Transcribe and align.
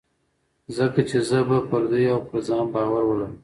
ځکه 0.75 0.99
چې 1.09 1.17
زه 1.29 1.39
به 1.47 1.57
پر 1.69 1.81
دوی 1.91 2.05
او 2.13 2.19
پر 2.27 2.37
ځان 2.47 2.65
باور 2.73 3.03
ولرم. 3.07 3.33